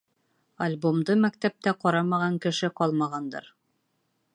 [0.67, 3.51] Альбомды мәктәптә ҡарамаған кеше ҡалмағандыр.